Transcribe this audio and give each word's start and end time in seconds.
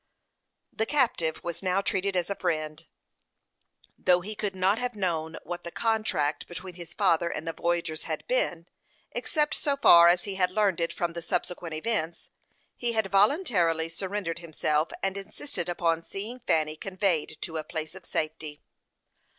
The 0.73 0.87
captive 0.87 1.43
was 1.43 1.61
now 1.61 1.79
treated 1.81 2.15
as 2.15 2.31
a 2.31 2.35
friend. 2.35 2.87
Though 3.99 4.21
he 4.21 4.33
could 4.33 4.55
not 4.55 4.79
have 4.79 4.95
known 4.95 5.35
what 5.43 5.63
the 5.63 5.69
contract 5.69 6.47
between 6.47 6.73
his 6.73 6.91
father 6.95 7.29
and 7.29 7.47
the 7.47 7.53
voyagers 7.53 8.05
had 8.05 8.25
been, 8.25 8.65
except 9.11 9.53
so 9.53 9.77
far 9.77 10.07
as 10.07 10.23
he 10.23 10.33
had 10.33 10.49
learned 10.49 10.81
it 10.81 10.91
from 10.91 11.13
the 11.13 11.21
subsequent 11.21 11.75
events, 11.75 12.31
he 12.75 12.93
had 12.93 13.11
voluntarily 13.11 13.89
surrendered 13.89 14.39
himself, 14.39 14.89
and 15.03 15.17
insisted 15.17 15.69
upon 15.69 16.01
seeing 16.01 16.39
Fanny 16.47 16.75
conveyed 16.75 17.37
to 17.41 17.57
a 17.57 17.63
place 17.63 17.93
of 17.93 18.03
safety. 18.03 18.59